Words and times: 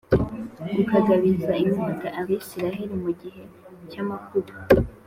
ukagabiza 0.81 1.53
inkota 1.63 2.07
Abisirayeli 2.19 2.95
mu 3.03 3.11
gihe 3.21 3.41
cy 3.89 3.97
amakuba 4.03 4.53